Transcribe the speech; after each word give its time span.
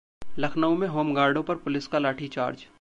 लखनऊ 0.39 0.75
में 0.75 0.87
होमगार्डों 0.87 1.43
पर 1.43 1.55
पुलिस 1.55 1.87
का 1.87 1.99
लाठीचार्ज 1.99 2.65